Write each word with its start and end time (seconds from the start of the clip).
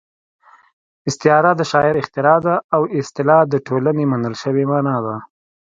استعاره 1.09 1.51
د 1.55 1.61
شاعر 1.71 1.95
اختراع 2.01 2.37
ده 2.45 2.55
او 2.75 2.81
اصطلاح 2.99 3.41
د 3.49 3.55
ټولنې 3.67 4.03
منل 4.11 4.35
شوې 4.43 4.63
مانا 4.71 4.97
ده 5.05 5.15